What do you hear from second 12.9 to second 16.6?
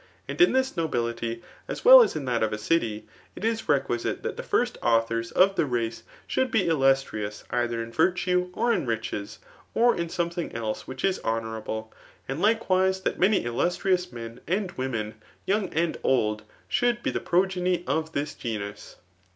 that many illustrious men sttd women, yoimg and old,